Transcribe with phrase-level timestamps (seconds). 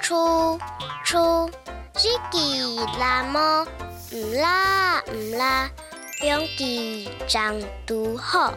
[0.00, 0.58] 出
[1.04, 1.48] 出
[1.94, 3.64] ，Jiggy 拉么？
[4.12, 5.70] 唔啦唔啦，
[6.22, 7.54] 用记长
[7.86, 8.52] 拄好。